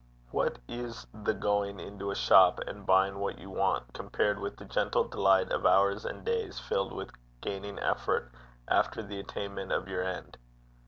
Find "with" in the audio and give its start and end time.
4.39-4.57, 6.91-7.11